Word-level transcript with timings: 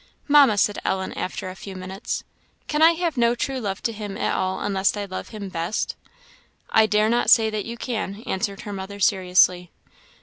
"Mamma," 0.27 0.57
said 0.57 0.79
Ellen, 0.83 1.13
after 1.13 1.47
a 1.47 1.55
few 1.55 1.75
minutes, 1.75 2.23
"can 2.67 2.81
I 2.81 2.93
have 2.93 3.17
no 3.17 3.35
true 3.35 3.59
love 3.59 3.83
to 3.83 3.91
Him 3.93 4.17
at 4.17 4.33
all 4.35 4.61
unless 4.61 4.97
I 4.97 5.05
love 5.05 5.29
him 5.29 5.47
best?" 5.47 5.95
"I 6.71 6.87
dare 6.87 7.07
not 7.07 7.29
say 7.29 7.51
that 7.51 7.65
you 7.65 7.77
can," 7.77 8.23
answered 8.25 8.61
her 8.61 8.73
mother, 8.73 8.99
seriously. 8.99 9.69